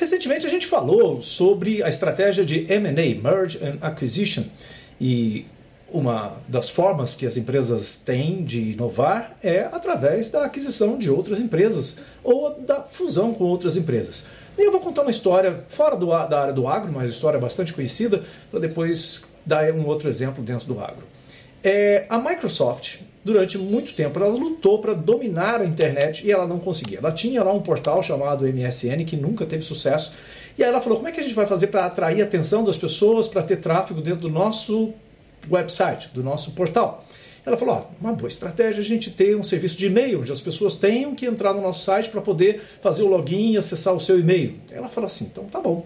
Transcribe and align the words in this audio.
Recentemente 0.00 0.46
a 0.46 0.48
gente 0.48 0.66
falou 0.66 1.20
sobre 1.20 1.82
a 1.82 1.88
estratégia 1.88 2.44
de 2.44 2.64
M&A, 2.72 3.20
Merge 3.20 3.58
and 3.62 3.76
Acquisition, 3.82 4.44
e 5.00 5.46
uma 5.92 6.36
das 6.48 6.70
formas 6.70 7.14
que 7.14 7.26
as 7.26 7.36
empresas 7.36 7.98
têm 7.98 8.44
de 8.44 8.72
inovar 8.72 9.36
é 9.42 9.60
através 9.60 10.30
da 10.30 10.44
aquisição 10.44 10.96
de 10.96 11.10
outras 11.10 11.40
empresas 11.40 11.98
ou 12.22 12.58
da 12.60 12.82
fusão 12.82 13.34
com 13.34 13.44
outras 13.44 13.76
empresas. 13.76 14.24
E 14.56 14.64
eu 14.64 14.72
vou 14.72 14.80
contar 14.80 15.02
uma 15.02 15.10
história 15.10 15.64
fora 15.68 15.96
do, 15.96 16.06
da 16.06 16.40
área 16.40 16.52
do 16.52 16.66
agro, 16.68 16.92
mas 16.92 17.10
história 17.10 17.38
bastante 17.38 17.72
conhecida, 17.72 18.22
para 18.50 18.60
depois 18.60 19.22
dar 19.44 19.70
um 19.72 19.86
outro 19.86 20.08
exemplo 20.08 20.42
dentro 20.42 20.66
do 20.66 20.78
agro. 20.80 21.02
É, 21.62 22.06
a 22.08 22.18
Microsoft, 22.18 23.00
durante 23.24 23.58
muito 23.58 23.94
tempo, 23.94 24.18
ela 24.18 24.28
lutou 24.28 24.78
para 24.80 24.94
dominar 24.94 25.60
a 25.60 25.64
internet 25.64 26.26
e 26.26 26.32
ela 26.32 26.46
não 26.46 26.58
conseguia. 26.58 26.98
Ela 26.98 27.12
tinha 27.12 27.42
lá 27.42 27.52
um 27.52 27.60
portal 27.60 28.02
chamado 28.02 28.46
MSN 28.46 29.04
que 29.04 29.16
nunca 29.16 29.44
teve 29.44 29.62
sucesso. 29.62 30.12
E 30.56 30.62
aí 30.62 30.68
ela 30.68 30.80
falou: 30.80 30.98
como 30.98 31.08
é 31.08 31.12
que 31.12 31.20
a 31.20 31.22
gente 31.22 31.34
vai 31.34 31.46
fazer 31.46 31.68
para 31.68 31.86
atrair 31.86 32.22
a 32.22 32.24
atenção 32.24 32.64
das 32.64 32.76
pessoas, 32.76 33.28
para 33.28 33.42
ter 33.42 33.56
tráfego 33.56 34.00
dentro 34.00 34.22
do 34.22 34.30
nosso 34.30 34.92
website, 35.50 36.10
do 36.12 36.22
nosso 36.22 36.52
portal? 36.52 37.04
Ela 37.44 37.56
falou: 37.56 37.76
ó, 37.76 37.84
uma 38.00 38.12
boa 38.12 38.28
estratégia 38.28 38.80
é 38.80 38.82
a 38.82 38.84
gente 38.84 39.10
ter 39.10 39.36
um 39.36 39.42
serviço 39.42 39.76
de 39.76 39.86
e-mail, 39.86 40.20
onde 40.20 40.32
as 40.32 40.40
pessoas 40.40 40.76
tenham 40.76 41.14
que 41.14 41.26
entrar 41.26 41.52
no 41.52 41.60
nosso 41.60 41.84
site 41.84 42.08
para 42.08 42.20
poder 42.20 42.62
fazer 42.80 43.02
o 43.02 43.08
login 43.08 43.52
e 43.52 43.58
acessar 43.58 43.94
o 43.94 44.00
seu 44.00 44.18
e-mail. 44.18 44.54
Ela 44.70 44.88
falou 44.88 45.06
assim: 45.06 45.26
então 45.26 45.44
tá 45.44 45.60
bom. 45.60 45.84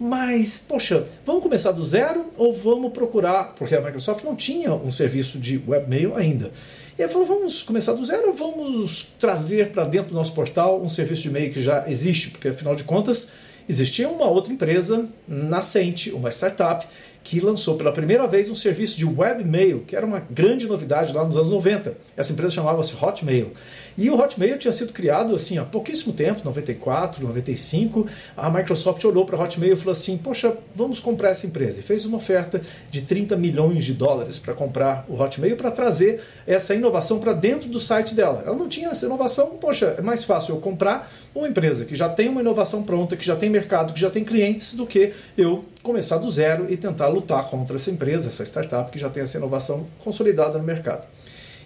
Mas, 0.00 0.62
poxa, 0.66 1.06
vamos 1.26 1.42
começar 1.42 1.72
do 1.72 1.84
zero 1.84 2.26
ou 2.36 2.52
vamos 2.52 2.92
procurar? 2.92 3.54
Porque 3.56 3.74
a 3.74 3.80
Microsoft 3.80 4.24
não 4.24 4.36
tinha 4.36 4.72
um 4.72 4.92
serviço 4.92 5.38
de 5.38 5.60
webmail 5.66 6.16
ainda. 6.16 6.52
E 6.96 7.02
aí 7.02 7.08
falou, 7.08 7.26
vamos 7.26 7.62
começar 7.62 7.92
do 7.92 8.04
zero 8.04 8.28
ou 8.28 8.34
vamos 8.34 9.08
trazer 9.18 9.70
para 9.70 9.84
dentro 9.84 10.10
do 10.10 10.14
nosso 10.14 10.32
portal 10.32 10.80
um 10.80 10.88
serviço 10.88 11.22
de 11.22 11.28
e-mail 11.28 11.52
que 11.52 11.60
já 11.60 11.84
existe? 11.88 12.30
Porque, 12.30 12.48
afinal 12.48 12.76
de 12.76 12.84
contas, 12.84 13.32
existia 13.68 14.08
uma 14.08 14.26
outra 14.26 14.52
empresa 14.52 15.08
nascente, 15.26 16.10
uma 16.10 16.30
startup, 16.30 16.86
que 17.22 17.40
lançou 17.40 17.76
pela 17.76 17.92
primeira 17.92 18.26
vez 18.26 18.48
um 18.48 18.54
serviço 18.54 18.96
de 18.96 19.04
webmail, 19.04 19.80
que 19.86 19.94
era 19.94 20.06
uma 20.06 20.20
grande 20.30 20.66
novidade 20.66 21.12
lá 21.12 21.24
nos 21.24 21.36
anos 21.36 21.50
90. 21.50 21.94
Essa 22.16 22.32
empresa 22.32 22.54
chamava-se 22.54 22.94
Hotmail. 22.94 23.52
E 23.98 24.08
o 24.10 24.16
Hotmail 24.16 24.56
tinha 24.56 24.72
sido 24.72 24.92
criado 24.92 25.34
assim 25.34 25.58
há 25.58 25.64
pouquíssimo 25.64 26.12
tempo, 26.12 26.42
94, 26.44 27.20
95. 27.20 28.06
A 28.36 28.48
Microsoft 28.48 29.04
olhou 29.04 29.26
para 29.26 29.36
o 29.36 29.42
Hotmail 29.42 29.74
e 29.74 29.76
falou 29.76 29.90
assim: 29.90 30.16
Poxa, 30.16 30.56
vamos 30.72 31.00
comprar 31.00 31.30
essa 31.30 31.48
empresa. 31.48 31.80
E 31.80 31.82
fez 31.82 32.06
uma 32.06 32.18
oferta 32.18 32.62
de 32.92 33.02
30 33.02 33.36
milhões 33.36 33.84
de 33.84 33.92
dólares 33.92 34.38
para 34.38 34.54
comprar 34.54 35.04
o 35.08 35.20
Hotmail 35.20 35.56
para 35.56 35.72
trazer 35.72 36.20
essa 36.46 36.76
inovação 36.76 37.18
para 37.18 37.32
dentro 37.32 37.68
do 37.68 37.80
site 37.80 38.14
dela. 38.14 38.44
Ela 38.46 38.54
não 38.54 38.68
tinha 38.68 38.90
essa 38.90 39.04
inovação, 39.04 39.56
poxa, 39.60 39.96
é 39.98 40.00
mais 40.00 40.22
fácil 40.22 40.54
eu 40.54 40.60
comprar 40.60 41.10
uma 41.34 41.48
empresa 41.48 41.84
que 41.84 41.96
já 41.96 42.08
tem 42.08 42.28
uma 42.28 42.40
inovação 42.40 42.84
pronta, 42.84 43.16
que 43.16 43.26
já 43.26 43.34
tem 43.34 43.50
mercado, 43.50 43.92
que 43.92 44.00
já 44.00 44.10
tem 44.10 44.24
clientes, 44.24 44.74
do 44.74 44.86
que 44.86 45.12
eu 45.36 45.64
começar 45.88 46.18
do 46.18 46.30
zero 46.30 46.70
e 46.70 46.76
tentar 46.76 47.08
lutar 47.08 47.48
contra 47.48 47.76
essa 47.76 47.90
empresa, 47.90 48.28
essa 48.28 48.44
startup 48.44 48.90
que 48.90 48.98
já 48.98 49.08
tem 49.08 49.22
essa 49.22 49.38
inovação 49.38 49.86
consolidada 50.04 50.58
no 50.58 50.64
mercado. 50.64 51.06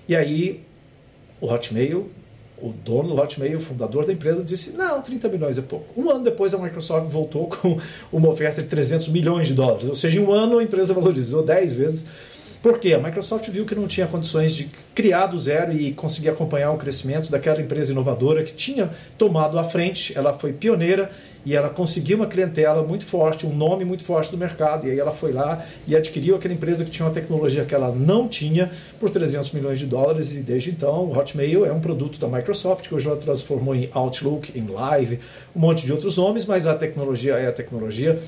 E 0.09 0.15
aí 0.15 0.63
o 1.41 1.53
Hotmail 1.53 2.09
o 2.63 2.73
dono 2.73 3.09
do 3.09 3.21
Hotmail, 3.21 3.59
o 3.59 3.61
fundador 3.61 4.07
da 4.07 4.13
empresa, 4.13 4.43
disse: 4.45 4.77
não, 4.77 5.03
30 5.03 5.29
milhões 5.29 5.59
é 5.59 5.63
pouco. 5.63 6.01
Um 6.01 6.09
ano 6.09 6.23
depois, 6.23 6.55
a 6.55 6.59
Microsoft 6.59 7.09
voltou 7.09 7.49
com 7.51 7.79
uma 8.13 8.29
oferta 8.29 8.63
de 8.63 8.69
300 8.69 9.09
milhões 9.09 9.49
de 9.49 9.55
dólares. 9.55 9.89
Ou 9.89 9.97
seja, 9.97 10.21
em 10.21 10.23
um 10.23 10.33
ano 10.33 10.59
a 10.59 10.63
empresa 10.63 10.95
valorizou 10.95 11.43
10 11.43 11.75
vezes. 11.75 12.07
Por 12.63 12.79
quê? 12.79 12.95
A 12.95 12.99
Microsoft 12.99 13.49
viu 13.49 13.67
que 13.67 13.75
não 13.75 13.89
tinha 13.89 14.07
condições 14.07 14.55
de 14.55 14.71
criar 14.95 15.27
do 15.27 15.37
zero 15.37 15.73
e 15.73 15.93
conseguir 15.93 16.29
acompanhar 16.29 16.71
o 16.71 16.77
crescimento 16.77 17.29
daquela 17.29 17.61
empresa 17.61 17.91
inovadora 17.91 18.45
que 18.45 18.53
tinha 18.53 18.89
tomado 19.19 19.59
a 19.59 19.65
frente. 19.65 20.17
Ela 20.17 20.33
foi 20.33 20.53
pioneira 20.53 21.11
e 21.45 21.57
ela 21.57 21.69
conseguiu 21.69 22.19
uma 22.19 22.27
clientela 22.29 22.85
muito 22.85 23.05
forte, 23.05 23.45
um 23.45 23.53
nome 23.53 23.85
muito 23.85 24.05
forte 24.05 24.31
do 24.31 24.39
mercado. 24.39 24.87
E 24.87 24.93
aí 24.93 25.01
ela 25.01 25.11
foi 25.11 25.33
lá 25.33 25.67
e 25.89 25.97
adquiriu 25.97 26.37
aquela 26.37 26.55
empresa 26.55 26.85
que 26.85 26.91
tinha 26.93 27.05
uma 27.05 27.13
tecnologia 27.13 27.65
que 27.65 27.75
ela 27.75 27.91
não 27.91 28.29
tinha 28.29 28.71
por 29.01 29.11
300 29.11 29.51
milhões 29.51 29.81
de 29.81 29.87
dólares. 29.87 30.33
E 30.33 30.39
desde 30.39 30.71
então, 30.71 31.07
o 31.07 31.19
Hotmail 31.19 31.67
é 31.67 31.73
um 31.73 31.81
produto 31.81 32.17
da 32.17 32.29
Microsoft, 32.29 32.87
que 32.87 32.95
hoje 32.95 33.09
ela 33.09 33.17
transformou 33.17 33.75
em 33.75 33.91
Outlook, 33.93 34.57
em 34.57 34.69
Live, 34.69 35.19
um 35.57 35.59
monte 35.59 35.85
de 35.85 35.93
outros 35.93 36.17
nomes, 36.17 36.47
mas 36.47 36.65
a 36.65 36.77
tecnologia 36.77 37.35
é 37.35 37.49
a 37.49 37.53
tecnologia 37.53 38.23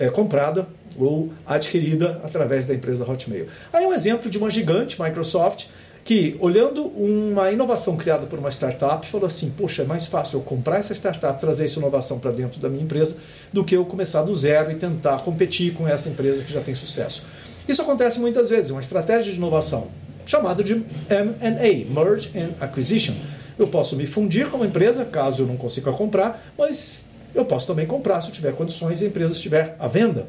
é, 0.00 0.10
comprada 0.10 0.66
ou 0.98 1.32
adquirida 1.46 2.20
através 2.22 2.66
da 2.66 2.74
empresa 2.74 3.08
Hotmail. 3.08 3.46
Aí 3.72 3.84
um 3.86 3.92
exemplo 3.92 4.30
de 4.30 4.38
uma 4.38 4.50
gigante, 4.50 5.00
Microsoft, 5.00 5.66
que, 6.04 6.36
olhando 6.38 6.86
uma 6.86 7.50
inovação 7.50 7.96
criada 7.96 8.26
por 8.26 8.38
uma 8.38 8.50
startup, 8.50 9.06
falou 9.06 9.26
assim: 9.26 9.50
Poxa, 9.50 9.82
é 9.82 9.84
mais 9.86 10.06
fácil 10.06 10.38
eu 10.38 10.42
comprar 10.42 10.78
essa 10.78 10.92
startup, 10.92 11.40
trazer 11.40 11.64
essa 11.64 11.78
inovação 11.78 12.18
para 12.18 12.30
dentro 12.30 12.60
da 12.60 12.68
minha 12.68 12.84
empresa, 12.84 13.16
do 13.52 13.64
que 13.64 13.74
eu 13.74 13.84
começar 13.86 14.22
do 14.22 14.36
zero 14.36 14.70
e 14.70 14.74
tentar 14.74 15.18
competir 15.18 15.72
com 15.72 15.88
essa 15.88 16.08
empresa 16.08 16.44
que 16.44 16.52
já 16.52 16.60
tem 16.60 16.74
sucesso. 16.74 17.24
Isso 17.66 17.80
acontece 17.80 18.20
muitas 18.20 18.50
vezes, 18.50 18.70
uma 18.70 18.80
estratégia 18.80 19.32
de 19.32 19.38
inovação 19.38 19.88
chamada 20.26 20.62
de 20.62 20.72
M&A, 20.72 22.00
Merge 22.00 22.30
and 22.36 22.50
Acquisition. 22.60 23.14
Eu 23.58 23.68
posso 23.68 23.96
me 23.96 24.06
fundir 24.06 24.48
com 24.48 24.56
uma 24.56 24.66
empresa, 24.66 25.04
caso 25.04 25.42
eu 25.42 25.46
não 25.46 25.56
consiga 25.56 25.92
comprar, 25.92 26.44
mas 26.58 27.04
eu 27.34 27.44
posso 27.44 27.66
também 27.66 27.86
comprar 27.86 28.20
se 28.20 28.28
eu 28.28 28.32
tiver 28.32 28.52
condições 28.52 29.00
e 29.00 29.04
a 29.04 29.08
empresa 29.08 29.32
estiver 29.32 29.76
à 29.78 29.86
venda. 29.86 30.28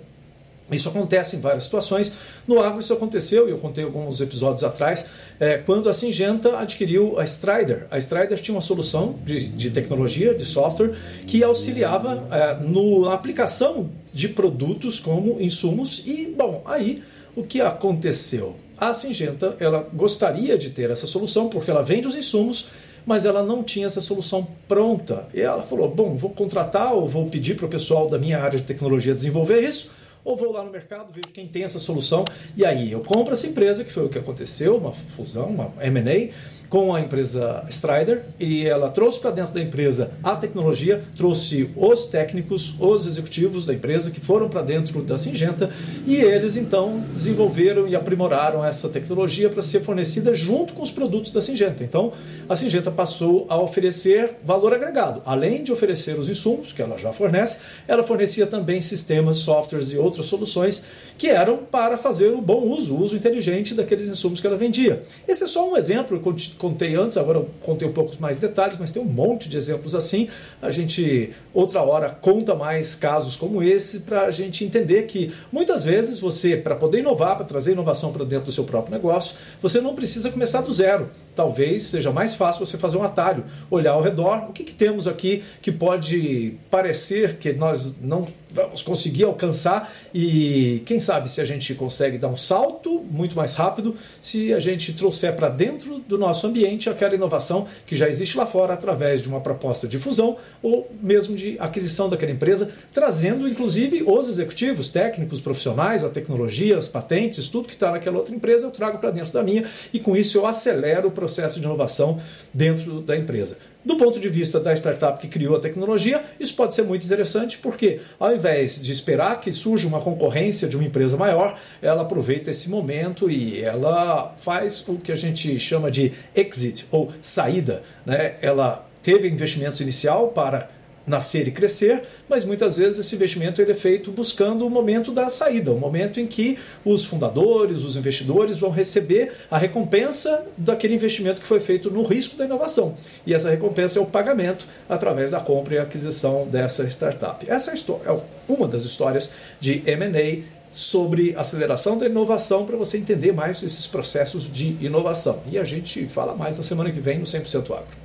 Isso 0.72 0.90
acontece 0.90 1.36
em 1.36 1.42
várias 1.42 1.64
situações. 1.66 2.14
No 2.48 2.60
agro 2.60 2.80
isso 2.80 2.92
aconteceu, 2.92 3.48
e 3.48 3.52
eu 3.52 3.58
contei 3.60 3.84
alguns 3.84 4.20
episódios 4.20 4.64
atrás, 4.64 5.06
é, 5.40 5.58
quando 5.58 5.88
a 5.88 5.94
Singenta 5.94 6.58
adquiriu 6.58 7.20
a 7.20 7.24
Strider. 7.24 7.86
A 7.92 8.00
Strider 8.00 8.40
tinha 8.40 8.56
uma 8.56 8.62
solução 8.62 9.16
de, 9.24 9.48
de 9.48 9.70
tecnologia, 9.70 10.34
de 10.34 10.44
software, 10.44 10.96
que 11.28 11.44
auxiliava 11.44 12.28
é, 12.32 12.56
no, 12.66 13.06
na 13.06 13.14
aplicação 13.14 13.90
de 14.12 14.30
produtos 14.30 15.00
como 15.00 15.40
insumos. 15.40 16.02
E, 16.06 16.34
bom, 16.36 16.64
aí 16.66 17.04
o 17.36 17.44
que 17.44 17.62
aconteceu? 17.62 18.56
A 18.76 18.94
Singenta 18.94 19.56
ela 19.60 19.88
gostaria 19.94 20.58
de 20.58 20.72
ter 20.72 20.90
essa 20.90 21.06
solução, 21.06 21.48
porque 21.48 21.70
ela 21.70 21.84
vende 21.84 22.08
os 22.08 22.16
insumos, 22.16 22.70
mas 23.06 23.24
ela 23.24 23.44
não 23.44 23.64
tinha 23.64 23.86
essa 23.86 24.02
solução 24.02 24.48
pronta. 24.68 25.28
E 25.32 25.42
ela 25.42 25.62
falou: 25.62 25.88
bom, 25.88 26.16
vou 26.16 26.32
contratar 26.32 26.92
ou 26.94 27.08
vou 27.08 27.28
pedir 27.28 27.56
para 27.56 27.68
o 27.68 27.70
pessoal 27.70 28.10
da 28.10 28.18
minha 28.18 28.40
área 28.40 28.58
de 28.58 28.66
tecnologia 28.66 29.14
desenvolver 29.14 29.62
isso 29.62 29.92
ou 30.26 30.36
vou 30.36 30.52
lá 30.52 30.64
no 30.64 30.72
mercado, 30.72 31.14
vejo 31.14 31.32
quem 31.32 31.48
tem 31.48 31.64
essa 31.64 31.80
solução 31.80 32.26
e 32.58 32.66
aí 32.66 32.92
eu 32.92 33.02
compro 33.02 33.34
essa 33.34 33.46
empresa, 33.46 33.84
que 33.84 33.92
foi 33.92 34.06
o 34.06 34.10
que 34.10 34.18
aconteceu, 34.18 34.76
uma 34.76 34.92
fusão, 34.92 35.46
uma 35.46 35.72
M&A, 35.80 36.34
com 36.76 36.94
a 36.94 37.00
empresa 37.00 37.64
Strider 37.70 38.22
e 38.38 38.68
ela 38.68 38.90
trouxe 38.90 39.18
para 39.18 39.32
dentro 39.32 39.54
da 39.54 39.62
empresa 39.62 40.12
a 40.22 40.36
tecnologia, 40.36 41.02
trouxe 41.16 41.70
os 41.74 42.08
técnicos, 42.08 42.76
os 42.78 43.08
executivos 43.08 43.66
da 43.66 43.74
empresa 43.74 44.12
que 44.12 44.20
foram 44.20 44.50
para 44.50 44.62
dentro 44.62 45.02
da 45.02 45.18
Singenta 45.18 45.70
e 46.06 46.18
eles 46.18 46.58
então 46.58 47.02
desenvolveram 47.14 47.88
e 47.88 47.96
aprimoraram 47.96 48.66
essa 48.66 48.90
tecnologia 48.90 49.50
para 49.50 49.62
ser 49.62 49.84
fornecida 49.84 50.36
junto 50.36 50.74
com 50.74 50.84
os 50.84 50.92
produtos 50.92 51.32
da 51.32 51.42
Singenta. 51.42 51.82
Então 51.82 52.12
a 52.50 52.58
Singenta 52.58 52.92
passou 52.92 53.46
a 53.48 53.58
oferecer 53.58 54.32
valor 54.44 54.74
agregado. 54.74 55.22
Além 55.26 55.64
de 55.64 55.72
oferecer 55.72 56.20
os 56.20 56.28
insumos 56.28 56.74
que 56.74 56.82
ela 56.82 56.98
já 56.98 57.14
fornece, 57.14 57.62
ela 57.88 58.04
fornecia 58.04 58.46
também 58.46 58.82
sistemas, 58.82 59.38
softwares 59.38 59.94
e 59.94 59.98
outras 59.98 60.26
soluções 60.26 60.84
que 61.18 61.30
eram 61.30 61.60
para 61.60 61.98
fazer 61.98 62.34
o 62.34 62.42
bom 62.42 62.64
uso, 62.64 62.96
o 62.96 63.02
uso 63.02 63.16
inteligente 63.16 63.74
daqueles 63.74 64.10
insumos 64.10 64.42
que 64.42 64.48
ela 64.48 64.58
vendia. 64.58 65.04
Esse 65.26 65.46
é 65.46 65.48
só 65.48 65.72
um 65.72 65.78
exemplo, 65.78 66.18
eu 66.18 66.65
contei 66.66 66.96
antes, 66.96 67.16
agora 67.16 67.38
eu 67.38 67.50
contei 67.62 67.88
um 67.88 67.92
pouco 67.92 68.16
mais 68.20 68.40
detalhes, 68.40 68.76
mas 68.80 68.90
tem 68.90 69.00
um 69.00 69.06
monte 69.06 69.48
de 69.48 69.56
exemplos 69.56 69.94
assim. 69.94 70.30
A 70.60 70.72
gente, 70.72 71.30
outra 71.54 71.84
hora, 71.84 72.10
conta 72.10 72.56
mais 72.56 72.96
casos 72.96 73.36
como 73.36 73.62
esse 73.62 74.00
para 74.00 74.24
a 74.24 74.32
gente 74.32 74.66
entender 74.66 75.04
que 75.04 75.32
muitas 75.52 75.84
vezes 75.84 76.18
você, 76.18 76.58
para 76.58 76.76
poder 76.76 77.00
inovar, 77.00 77.36
para 77.36 77.46
trazer 77.46 77.74
inovação 77.74 78.12
para 78.12 78.26
dentro 78.26 78.48
do 78.48 78.52
seu 78.52 78.64
próprio 78.64 78.96
negócio, 78.96 79.36
você 79.62 79.80
não 79.80 79.94
precisa 79.94 80.32
começar 80.32 80.62
do 80.62 80.74
zero 80.74 81.08
talvez 81.36 81.84
seja 81.84 82.12
mais 82.12 82.34
fácil 82.34 82.66
você 82.66 82.78
fazer 82.78 82.98
um 82.98 83.04
atalho, 83.04 83.44
olhar 83.70 83.92
ao 83.92 84.02
redor, 84.02 84.50
o 84.50 84.54
que, 84.54 84.64
que 84.64 84.74
temos 84.74 85.08
aqui 85.08 85.44
que 85.62 85.72
pode 85.72 86.58
parecer 86.72 87.38
que 87.38 87.52
nós 87.52 88.02
não 88.02 88.26
vamos 88.56 88.82
conseguir 88.82 89.26
alcançar 89.26 89.94
e 90.14 90.82
quem 90.86 91.00
sabe 91.00 91.30
se 91.30 91.42
a 91.42 91.46
gente 91.46 91.76
consegue 91.76 92.18
dar 92.18 92.30
um 92.30 92.38
salto 92.38 93.04
muito 93.12 93.36
mais 93.36 93.54
rápido 93.54 93.96
se 94.22 94.54
a 94.54 94.60
gente 94.60 94.94
trouxer 94.94 95.36
para 95.36 95.50
dentro 95.50 96.00
do 96.00 96.18
nosso 96.18 96.48
ambiente 96.48 96.90
aquela 96.90 97.14
inovação 97.14 97.68
que 97.86 97.96
já 97.96 98.08
existe 98.08 98.38
lá 98.38 98.46
fora 98.46 98.74
através 98.74 99.22
de 99.22 99.28
uma 99.28 99.42
proposta 99.42 99.88
de 99.88 100.00
fusão 100.00 100.38
ou 100.64 100.90
mesmo 101.02 101.36
de 101.36 101.58
aquisição 101.60 102.10
daquela 102.10 102.32
empresa, 102.32 102.72
trazendo 102.94 103.48
inclusive 103.48 104.04
os 104.04 104.30
executivos, 104.30 104.88
técnicos, 104.88 105.42
profissionais, 105.42 106.04
a 106.04 106.10
tecnologia, 106.10 106.78
as 106.78 106.88
patentes, 106.88 107.50
tudo 107.50 107.68
que 107.68 107.74
está 107.74 107.92
naquela 107.92 108.18
outra 108.18 108.34
empresa 108.34 108.68
eu 108.68 108.72
trago 108.72 109.00
para 109.00 109.12
dentro 109.12 109.34
da 109.34 109.44
minha 109.44 109.66
e 109.92 110.00
com 110.00 110.16
isso 110.16 110.38
eu 110.38 110.48
acelero 110.48 111.10
o 111.10 111.12
processo 111.12 111.60
de 111.60 111.66
inovação 111.66 112.20
dentro 112.54 113.02
da 113.02 113.18
empresa. 113.18 113.58
Do 113.86 113.96
ponto 113.98 114.20
de 114.20 114.28
vista 114.28 114.60
da 114.60 114.74
startup 114.74 115.20
que 115.20 115.28
criou 115.28 115.56
a 115.56 115.60
tecnologia, 115.60 116.24
isso 116.40 116.56
pode 116.56 116.74
ser 116.74 116.82
muito 116.82 117.06
interessante 117.06 117.60
porque, 117.60 118.02
ao 118.20 118.34
invés 118.34 118.82
de 118.82 118.92
esperar 118.92 119.40
que 119.40 119.52
surja 119.52 119.88
uma 119.88 120.02
concorrência 120.02 120.68
de 120.68 120.76
uma 120.76 120.84
empresa 120.84 121.16
maior, 121.16 121.60
ela 121.84 122.02
aproveita 122.02 122.50
esse 122.50 122.68
momento 122.68 123.30
e 123.30 123.62
ela 123.62 124.34
faz 124.40 124.84
o 124.88 124.96
que 124.96 125.12
a 125.12 125.16
gente 125.16 125.60
chama 125.60 125.92
de 125.92 126.14
exit 126.34 126.88
ou 126.92 127.12
saída. 127.22 127.84
Né? 128.04 128.38
Ela 128.42 128.88
teve 129.04 129.28
investimento 129.28 129.84
inicial 129.84 130.30
para 130.30 130.68
nascer 131.06 131.48
e 131.48 131.52
crescer, 131.52 132.04
mas 132.28 132.44
muitas 132.44 132.78
vezes 132.78 133.00
esse 133.00 133.16
investimento 133.16 133.62
ele 133.62 133.72
é 133.72 133.76
feito 133.76 134.12
buscando 134.12 134.66
o 134.66 134.70
momento 134.70 135.12
da 135.12 135.30
saída, 135.30 135.72
o 135.72 135.80
momento 135.80 136.20
em 136.20 136.28
que 136.28 136.58
os 136.84 137.06
fundadores, 137.06 137.84
os 137.84 137.96
investidores 137.96 138.58
vão 138.58 138.72
receber 138.72 139.34
a 139.50 139.58
recompensa 139.58 140.46
daquele 140.58 140.96
investimento 140.96 141.42
que 141.42 141.48
foi 141.48 141.60
feito 141.60 141.92
no 141.92 142.04
risco 142.04 142.36
da 142.36 142.46
inovação. 142.46 142.96
E 143.26 143.34
essa 143.34 143.50
recompensa 143.50 144.00
é 144.00 144.02
o 144.02 144.06
pagamento 144.06 144.66
através 144.90 145.32
da 145.32 145.40
compra 145.40 145.76
e 145.76 145.78
aquisição 145.78 146.48
dessa 146.48 146.88
startup. 146.88 147.50
Essa 147.50 147.72
é, 147.72 147.76
é 148.06 148.20
uma 148.48 148.68
das 148.68 148.84
histórias 148.84 149.30
de 149.60 149.84
M&A 149.86 150.44
sobre 150.72 151.34
aceleração 151.38 151.98
da 151.98 152.06
inovação 152.06 152.66
para 152.66 152.76
você 152.76 152.98
entender 152.98 153.32
mais 153.32 153.64
esses 153.64 153.88
processos 153.88 154.52
de 154.52 154.76
inovação. 154.82 155.40
E 155.50 155.58
a 155.58 155.64
gente 155.64 156.06
fala 156.08 156.36
mais 156.36 156.58
na 156.58 156.64
semana 156.64 156.92
que 156.92 157.00
vem 157.00 157.18
no 157.18 157.26
100% 157.26 157.72
Agro. 157.72 158.05